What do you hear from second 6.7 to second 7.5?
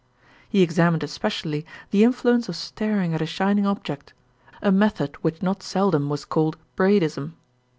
Braidism.